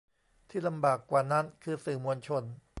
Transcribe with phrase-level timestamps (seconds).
[0.49, 2.43] ที่ลำบากกว่านั้นคือสื่อมวลชน